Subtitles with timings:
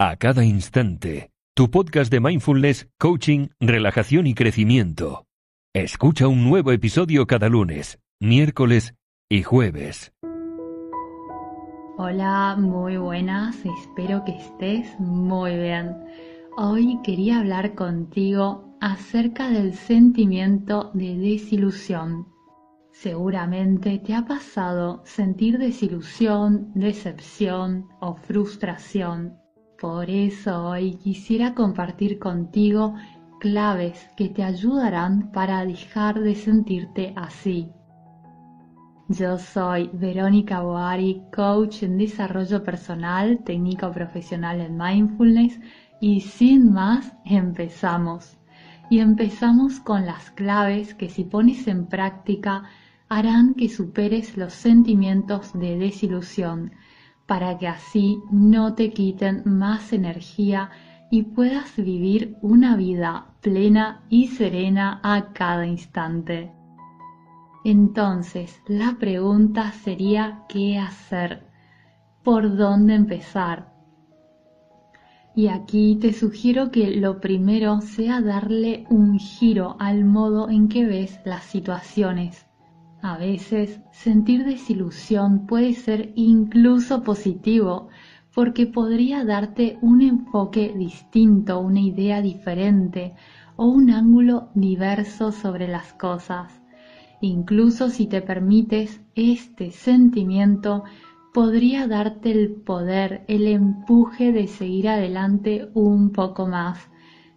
[0.00, 1.32] a cada instante.
[1.56, 5.26] Tu podcast de mindfulness, coaching, relajación y crecimiento.
[5.74, 8.94] Escucha un nuevo episodio cada lunes, miércoles
[9.28, 10.12] y jueves.
[11.96, 15.96] Hola, muy buenas, espero que estés muy bien.
[16.56, 22.28] Hoy quería hablar contigo acerca del sentimiento de desilusión.
[22.92, 29.34] Seguramente te ha pasado sentir desilusión, decepción o frustración.
[29.80, 32.96] Por eso hoy quisiera compartir contigo
[33.38, 37.70] claves que te ayudarán para dejar de sentirte así.
[39.08, 45.60] Yo soy Verónica Boari, coach en desarrollo personal, técnico profesional en mindfulness
[46.00, 48.36] y sin más empezamos.
[48.90, 52.64] Y empezamos con las claves que si pones en práctica
[53.08, 56.72] harán que superes los sentimientos de desilusión,
[57.28, 60.70] para que así no te quiten más energía
[61.10, 66.50] y puedas vivir una vida plena y serena a cada instante.
[67.64, 71.46] Entonces, la pregunta sería ¿qué hacer?
[72.24, 73.74] ¿Por dónde empezar?
[75.36, 80.86] Y aquí te sugiero que lo primero sea darle un giro al modo en que
[80.86, 82.47] ves las situaciones.
[83.00, 87.88] A veces sentir desilusión puede ser incluso positivo
[88.34, 93.14] porque podría darte un enfoque distinto, una idea diferente
[93.54, 96.60] o un ángulo diverso sobre las cosas.
[97.20, 100.82] Incluso si te permites este sentimiento,
[101.32, 106.90] podría darte el poder, el empuje de seguir adelante un poco más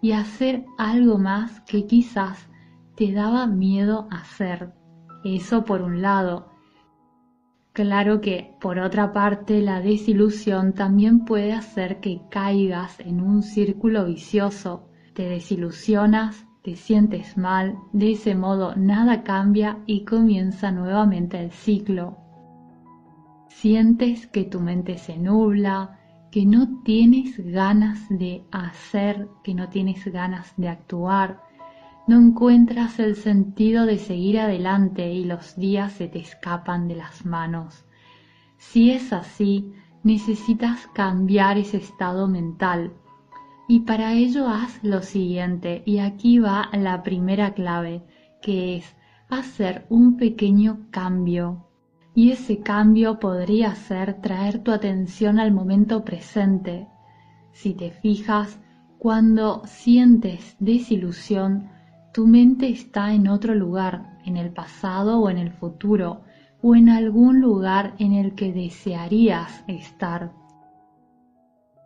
[0.00, 2.48] y hacer algo más que quizás
[2.96, 4.77] te daba miedo hacer.
[5.24, 6.48] Eso por un lado.
[7.72, 14.04] Claro que, por otra parte, la desilusión también puede hacer que caigas en un círculo
[14.06, 14.88] vicioso.
[15.14, 22.18] Te desilusionas, te sientes mal, de ese modo nada cambia y comienza nuevamente el ciclo.
[23.48, 25.98] Sientes que tu mente se nubla,
[26.30, 31.42] que no tienes ganas de hacer, que no tienes ganas de actuar,
[32.08, 37.26] no encuentras el sentido de seguir adelante y los días se te escapan de las
[37.26, 37.84] manos.
[38.56, 42.94] Si es así, necesitas cambiar ese estado mental.
[43.68, 48.02] Y para ello haz lo siguiente, y aquí va la primera clave,
[48.40, 48.96] que es
[49.28, 51.66] hacer un pequeño cambio.
[52.14, 56.88] Y ese cambio podría ser traer tu atención al momento presente.
[57.52, 58.58] Si te fijas,
[58.96, 61.68] cuando sientes desilusión,
[62.12, 66.22] tu mente está en otro lugar, en el pasado o en el futuro,
[66.62, 70.32] o en algún lugar en el que desearías estar.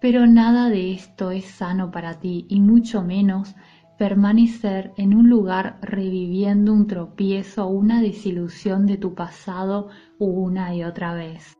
[0.00, 3.54] Pero nada de esto es sano para ti y mucho menos
[3.98, 9.88] permanecer en un lugar reviviendo un tropiezo o una desilusión de tu pasado
[10.18, 11.56] una y otra vez.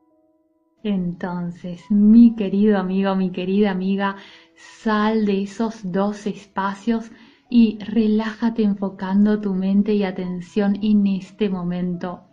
[0.82, 4.16] Entonces, mi querido amigo, mi querida amiga,
[4.54, 7.10] sal de esos dos espacios
[7.48, 12.24] y relájate enfocando tu mente y atención en este momento,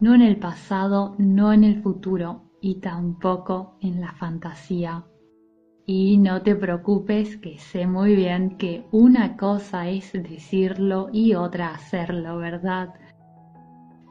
[0.00, 5.04] no en el pasado, no en el futuro y tampoco en la fantasía.
[5.86, 11.74] Y no te preocupes que sé muy bien que una cosa es decirlo y otra
[11.74, 12.94] hacerlo, ¿verdad?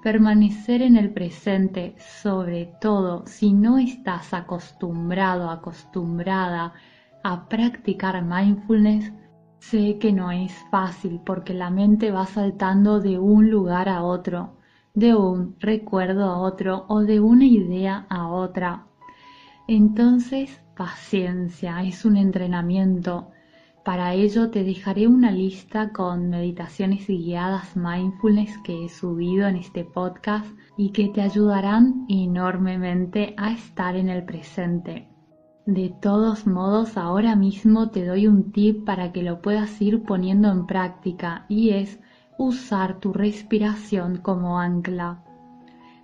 [0.04, 6.74] Permanecer en el presente, sobre todo si no estás acostumbrado, acostumbrada
[7.24, 9.12] a practicar mindfulness,
[9.70, 14.58] Sé que no es fácil porque la mente va saltando de un lugar a otro,
[14.94, 18.88] de un recuerdo a otro o de una idea a otra.
[19.68, 23.30] Entonces, paciencia, es un entrenamiento.
[23.86, 29.86] Para ello te dejaré una lista con meditaciones guiadas mindfulness que he subido en este
[29.86, 35.13] podcast y que te ayudarán enormemente a estar en el presente.
[35.66, 40.52] De todos modos, ahora mismo te doy un tip para que lo puedas ir poniendo
[40.52, 42.02] en práctica y es
[42.38, 45.24] usar tu respiración como ancla.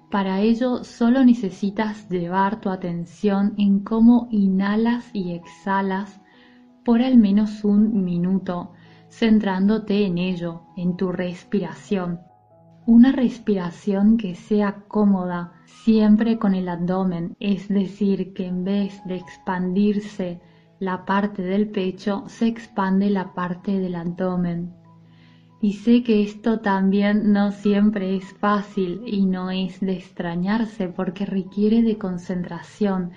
[0.09, 6.21] Para ello solo necesitas llevar tu atención en cómo inhalas y exhalas
[6.85, 8.71] por al menos un minuto,
[9.09, 12.21] centrándote en ello, en tu respiración.
[12.89, 19.15] Una respiración que sea cómoda, siempre con el abdomen, es decir, que en vez de
[19.17, 20.41] expandirse
[20.79, 24.73] la parte del pecho, se expande la parte del abdomen.
[25.61, 31.27] Y sé que esto también no siempre es fácil y no es de extrañarse porque
[31.27, 33.11] requiere de concentración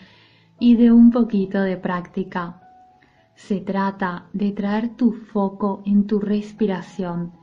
[0.61, 2.61] y de un poquito de práctica.
[3.37, 7.41] Se trata de traer tu foco en tu respiración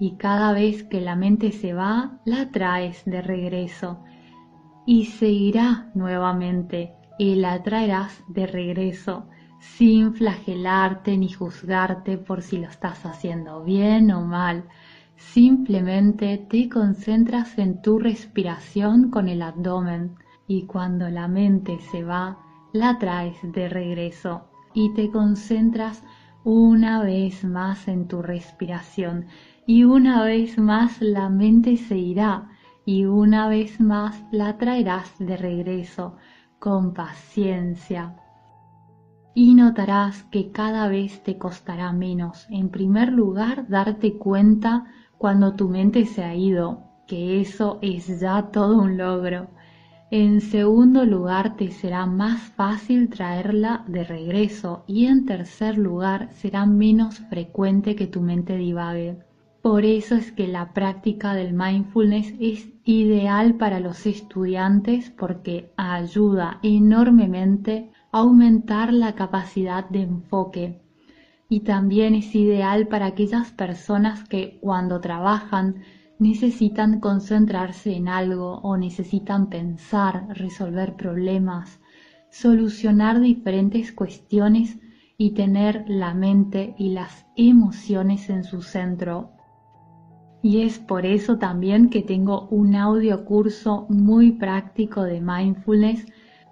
[0.00, 4.02] y cada vez que la mente se va, la traes de regreso
[4.86, 9.28] y seguirá nuevamente y la traerás de regreso
[9.60, 14.64] sin flagelarte ni juzgarte por si lo estás haciendo bien o mal.
[15.16, 20.14] Simplemente te concentras en tu respiración con el abdomen
[20.48, 22.38] y cuando la mente se va,
[22.72, 26.02] la traes de regreso y te concentras
[26.42, 29.26] una vez más en tu respiración
[29.72, 32.48] y una vez más la mente se irá
[32.84, 36.16] y una vez más la traerás de regreso
[36.58, 38.16] con paciencia.
[39.32, 44.86] Y notarás que cada vez te costará menos, en primer lugar, darte cuenta
[45.18, 49.50] cuando tu mente se ha ido, que eso es ya todo un logro.
[50.10, 56.66] En segundo lugar, te será más fácil traerla de regreso y en tercer lugar, será
[56.66, 59.29] menos frecuente que tu mente divague.
[59.62, 66.60] Por eso es que la práctica del mindfulness es ideal para los estudiantes porque ayuda
[66.62, 70.80] enormemente a aumentar la capacidad de enfoque
[71.50, 75.82] y también es ideal para aquellas personas que cuando trabajan
[76.18, 81.80] necesitan concentrarse en algo o necesitan pensar, resolver problemas,
[82.30, 84.78] solucionar diferentes cuestiones
[85.18, 89.32] y tener la mente y las emociones en su centro.
[90.42, 96.06] Y es por eso también que tengo un audio curso muy práctico de mindfulness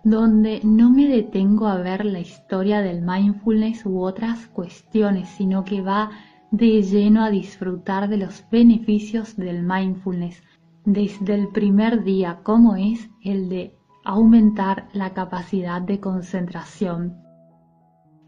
[0.04, 5.82] donde no me detengo a ver la historia del mindfulness u otras cuestiones, sino que
[5.82, 6.10] va
[6.50, 10.42] de lleno a disfrutar de los beneficios del mindfulness
[10.84, 13.74] desde el primer día, como es el de
[14.04, 17.27] aumentar la capacidad de concentración.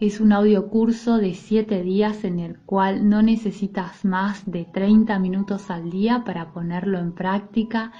[0.00, 5.18] Es un audio curso de 7 días en el cual no necesitas más de 30
[5.18, 7.92] minutos al día para ponerlo en práctica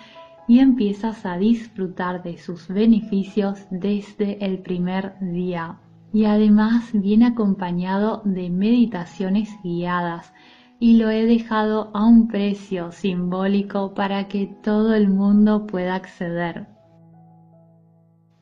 [0.49, 5.79] y empiezas a disfrutar de sus beneficios desde el primer día
[6.11, 10.32] y además viene acompañado de meditaciones guiadas
[10.79, 16.69] y lo he dejado a un precio simbólico para que todo el mundo pueda acceder.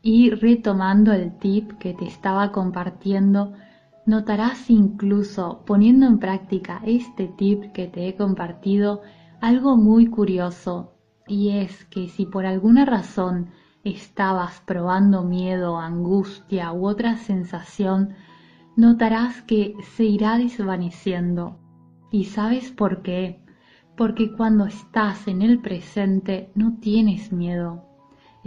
[0.03, 3.53] Y retomando el tip que te estaba compartiendo,
[4.07, 9.03] notarás incluso poniendo en práctica este tip que te he compartido
[9.41, 10.95] algo muy curioso
[11.29, 13.51] y es que si por alguna razón
[13.85, 18.15] estabas probando miedo, angustia u otra sensación,
[18.77, 21.59] notarás que se irá desvaneciendo.
[22.11, 23.45] ¿Y sabes por qué?
[23.97, 27.88] Porque cuando estás en el presente no tienes miedo.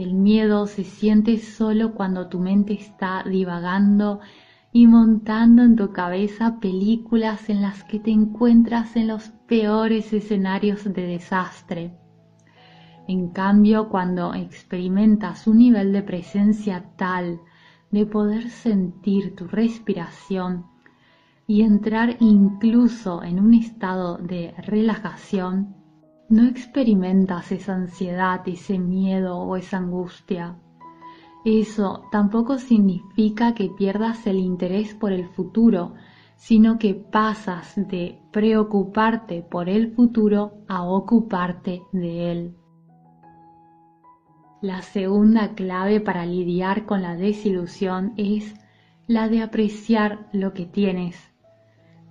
[0.01, 4.19] El miedo se siente solo cuando tu mente está divagando
[4.73, 10.85] y montando en tu cabeza películas en las que te encuentras en los peores escenarios
[10.85, 11.93] de desastre.
[13.07, 17.39] En cambio, cuando experimentas un nivel de presencia tal
[17.91, 20.65] de poder sentir tu respiración
[21.45, 25.75] y entrar incluso en un estado de relajación,
[26.31, 30.55] no experimentas esa ansiedad, ese miedo o esa angustia.
[31.43, 35.93] Eso tampoco significa que pierdas el interés por el futuro,
[36.37, 42.55] sino que pasas de preocuparte por el futuro a ocuparte de él.
[44.61, 48.53] La segunda clave para lidiar con la desilusión es
[49.05, 51.30] la de apreciar lo que tienes.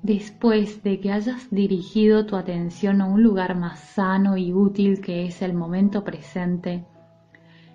[0.03, 5.27] Después de que hayas dirigido tu atención a un lugar más sano y útil que
[5.27, 6.87] es el momento presente,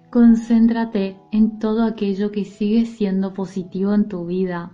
[0.10, 4.72] concéntrate en todo aquello que sigue siendo positivo en tu vida.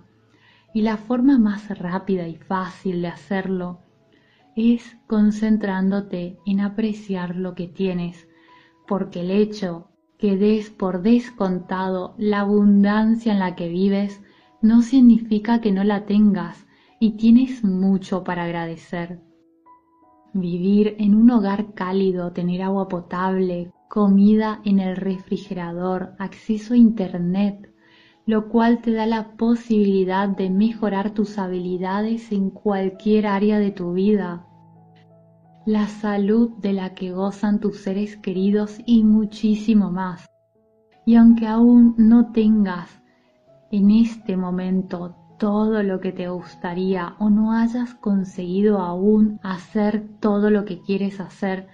[0.74, 3.80] Y la forma más rápida y fácil de hacerlo
[4.56, 8.30] es concentrándote en apreciar lo que tienes,
[8.88, 14.22] porque el hecho que des por descontado la abundancia en la que vives
[14.62, 16.66] no significa que no la tengas
[17.02, 19.20] y tienes mucho para agradecer.
[20.34, 27.74] Vivir en un hogar cálido, tener agua potable, comida en el refrigerador, acceso a Internet,
[28.28, 33.94] lo cual te da la posibilidad de mejorar tus habilidades en cualquier área de tu
[33.94, 34.48] vida
[35.66, 40.28] la salud de la que gozan tus seres queridos y muchísimo más.
[41.06, 43.02] Y aunque aún no tengas
[43.72, 50.52] en este momento todo lo que te gustaría o no hayas conseguido aún hacer todo
[50.52, 51.68] lo que quieres hacer,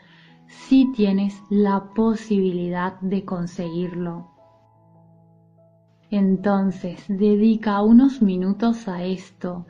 [0.47, 4.31] sí tienes la posibilidad de conseguirlo.
[6.09, 9.65] Entonces dedica unos minutos a esto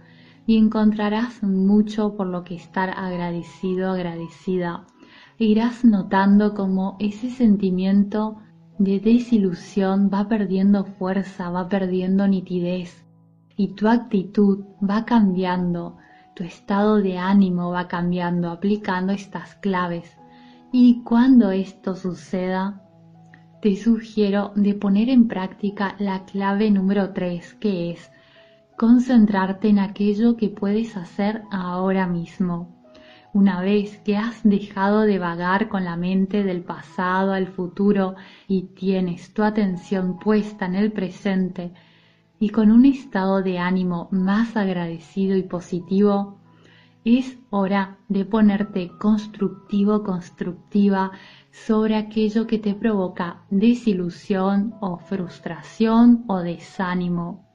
[0.46, 4.86] y encontrarás mucho por lo que estar agradecido, agradecida.
[5.40, 8.38] Irás notando cómo ese sentimiento
[8.78, 13.07] de desilusión va perdiendo fuerza, va perdiendo nitidez
[13.58, 15.98] y tu actitud va cambiando,
[16.36, 20.16] tu estado de ánimo va cambiando aplicando estas claves.
[20.72, 22.84] Y cuando esto suceda,
[23.62, 28.12] te sugiero de poner en práctica la clave número 3, que es
[28.78, 32.78] concentrarte en aquello que puedes hacer ahora mismo.
[33.34, 38.16] Una vez que has dejado de vagar con la mente del pasado al futuro
[38.48, 41.74] y tienes tu atención puesta en el presente
[42.40, 46.38] y con un estado de ánimo más agradecido y positivo,
[47.04, 51.12] es hora de ponerte constructivo, constructiva
[51.52, 57.46] sobre aquello que te provoca desilusión o frustración o desánimo.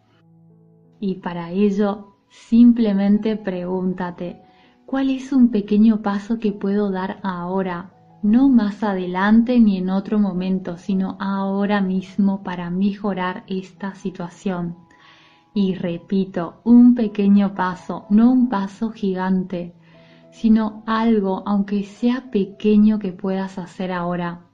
[1.01, 4.41] Y para ello, simplemente pregúntate,
[4.87, 7.92] ¿cuál es un pequeño paso que puedo dar ahora?
[8.23, 14.77] No más adelante ni en otro momento, sino ahora mismo para mejorar esta situación.
[15.53, 19.75] Y repito, un pequeño paso, no un paso gigante,
[20.31, 24.47] sino algo, aunque sea pequeño, que puedas hacer ahora.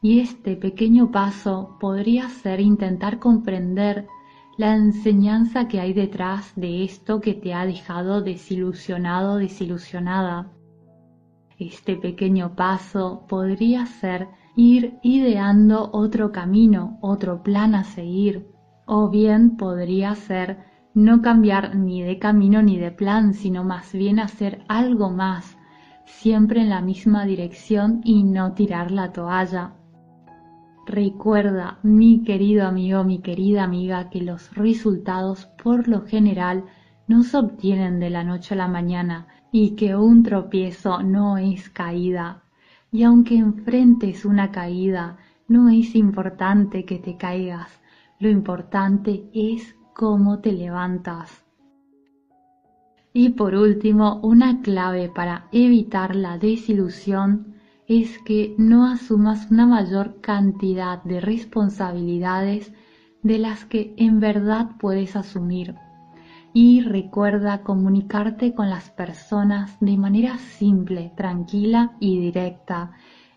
[0.00, 4.06] Y este pequeño paso podría ser intentar comprender
[4.56, 10.52] la enseñanza que hay detrás de esto que te ha dejado desilusionado, desilusionada.
[11.58, 18.48] Este pequeño paso podría ser ir ideando otro camino, otro plan a seguir,
[18.86, 20.58] o bien podría ser
[20.94, 25.56] no cambiar ni de camino ni de plan, sino más bien hacer algo más,
[26.04, 29.74] siempre en la misma dirección y no tirar la toalla.
[30.86, 36.64] Recuerda, mi querido amigo, mi querida amiga, que los resultados por lo general
[37.06, 41.68] no se obtienen de la noche a la mañana y que un tropiezo no es
[41.68, 42.42] caída.
[42.90, 47.80] Y aunque enfrentes una caída, no es importante que te caigas,
[48.18, 51.44] lo importante es cómo te levantas.
[53.12, 57.54] Y por último, una clave para evitar la desilusión
[57.86, 62.72] es que no asumas una mayor cantidad de responsabilidades
[63.22, 65.74] de las que en verdad puedes asumir.
[66.54, 72.92] Y recuerda comunicarte con las personas de manera simple, tranquila y directa.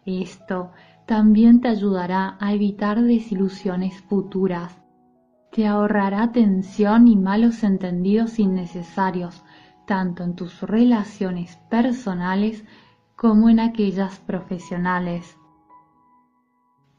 [0.06, 0.72] Esto
[1.06, 4.86] también te ayudará a evitar desilusiones futuras
[5.56, 9.42] te ahorrará tensión y malos entendidos innecesarios,
[9.88, 12.66] tanto en tus relaciones personales
[13.16, 15.38] como en aquellas profesionales.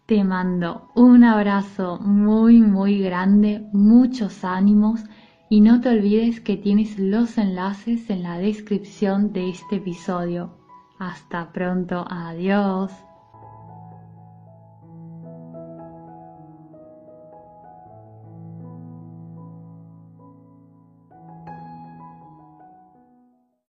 [0.06, 5.04] Te mando un abrazo muy muy grande, muchos ánimos
[5.48, 10.50] y no te olvides que tienes los enlaces en la descripción de este episodio.
[10.98, 12.90] Hasta pronto, adiós.